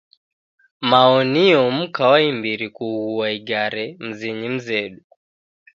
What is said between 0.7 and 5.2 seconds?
Mao nio mka wa imbiri kugua igare mzinyi mzedu.